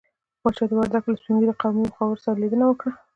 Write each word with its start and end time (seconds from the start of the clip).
پاچا 0.41 0.63
د 0.69 0.71
وردګو 0.79 1.09
له 1.13 1.17
سپين 1.21 1.35
ږيرو 1.39 1.59
قومي 1.61 1.81
مخورو 1.89 2.21
سره 2.23 2.39
ليدنه 2.41 2.65
وکړه. 2.67 2.91